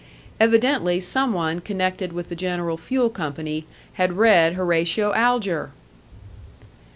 [0.39, 3.67] Evidently some one connected with the General Fuel Company
[4.01, 5.73] had read Horatio Alger!